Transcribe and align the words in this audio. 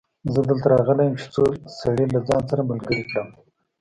زه 0.33 0.39
دلته 0.49 0.65
راغلی 0.73 1.03
يم 1.07 1.15
چې 1.21 1.27
څو 1.33 1.43
سړي 1.79 2.05
له 2.13 2.19
ځانه 2.27 2.45
سره 2.49 2.67
ملګري 2.69 3.03
کړم. 3.09 3.27